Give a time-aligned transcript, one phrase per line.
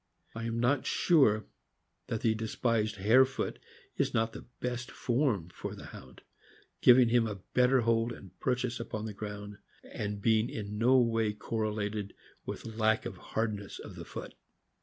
[0.33, 1.45] I am not sure
[2.07, 3.59] that the despised hare foot
[3.97, 6.23] is not the best form for the Hound;
[6.81, 11.33] giving him a better hold and purchase upon the ground, and being in no way
[11.33, 12.15] correlated
[12.47, 14.33] with lack of hardness of the foot.